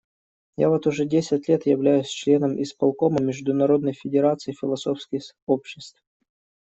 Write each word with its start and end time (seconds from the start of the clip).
Я 0.57 0.69
вот 0.69 0.87
уже 0.87 1.05
десять 1.05 1.47
лет 1.47 1.67
являюсь 1.67 2.07
членом 2.07 2.59
исполкома 2.59 3.19
Международной 3.21 3.93
федерации 3.93 4.51
философских 4.51 5.21
обществ. 5.45 6.01